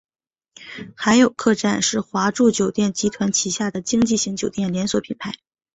[0.95, 5.35] 海友客栈是华住酒店集团旗下的经济型酒店连锁品牌。